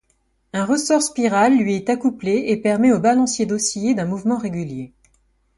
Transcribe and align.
Un 0.53 0.65
ressort 0.65 1.03
spiral 1.03 1.55
lui 1.55 1.75
est 1.75 1.91
accouplé 1.91 2.45
et 2.47 2.57
permet 2.57 2.91
au 2.91 2.97
balancier 2.99 3.45
d’osciller 3.45 3.93
d’un 3.93 4.05
mouvement 4.05 4.39
régulier. 4.39 4.93